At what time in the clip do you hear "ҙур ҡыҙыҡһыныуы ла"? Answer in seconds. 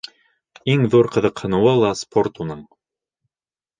0.95-1.93